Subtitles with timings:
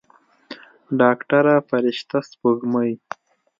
[0.99, 2.91] ډاکتره فرشته سپوږمۍ.